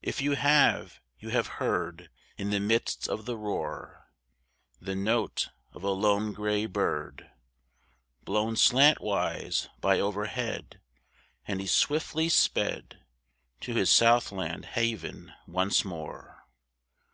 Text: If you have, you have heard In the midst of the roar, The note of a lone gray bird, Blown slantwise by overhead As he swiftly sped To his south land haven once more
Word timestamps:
If 0.00 0.22
you 0.22 0.32
have, 0.34 0.98
you 1.18 1.28
have 1.28 1.46
heard 1.60 2.08
In 2.38 2.48
the 2.48 2.58
midst 2.58 3.06
of 3.06 3.26
the 3.26 3.36
roar, 3.36 4.08
The 4.80 4.94
note 4.94 5.50
of 5.74 5.82
a 5.82 5.90
lone 5.90 6.32
gray 6.32 6.64
bird, 6.64 7.30
Blown 8.24 8.56
slantwise 8.56 9.68
by 9.82 10.00
overhead 10.00 10.80
As 11.46 11.58
he 11.58 11.66
swiftly 11.66 12.30
sped 12.30 13.04
To 13.60 13.74
his 13.74 13.90
south 13.90 14.32
land 14.32 14.64
haven 14.64 15.34
once 15.46 15.84
more 15.84 16.48